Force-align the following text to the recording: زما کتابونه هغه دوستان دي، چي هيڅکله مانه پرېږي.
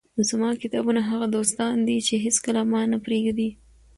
زما 0.29 0.49
کتابونه 0.61 0.99
هغه 1.09 1.27
دوستان 1.35 1.75
دي، 1.87 1.97
چي 2.07 2.15
هيڅکله 2.25 2.61
مانه 2.71 2.97
پرېږي. 3.05 3.49